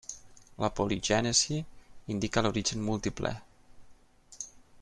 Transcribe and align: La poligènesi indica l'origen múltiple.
La 0.63 0.69
poligènesi 0.79 1.59
indica 2.15 2.43
l'origen 2.47 2.81
múltiple. 2.89 3.35